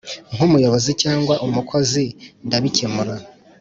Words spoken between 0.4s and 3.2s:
umuyobozi cyangwa umukozi ndabikemura